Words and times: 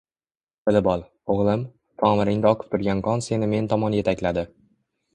Bilib 0.69 0.89
ol, 0.93 1.03
oʻgʻlim, 1.33 1.67
tomiringda 2.05 2.57
oqib 2.57 2.75
turgan 2.75 3.07
qon 3.11 3.25
seni 3.29 3.55
men 3.55 3.73
tomon 3.75 4.03
yetakladi. 4.03 4.51